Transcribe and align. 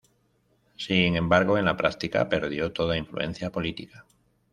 Sin 0.77 1.15
embargo, 1.15 1.59
en 1.59 1.65
la 1.65 1.77
práctica, 1.77 2.27
perdió 2.27 2.73
toda 2.73 2.97
influencia 2.97 3.51
política. 3.51 4.03